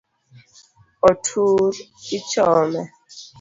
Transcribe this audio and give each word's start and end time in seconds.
Otur 1.09 1.69
ichome 2.17 2.81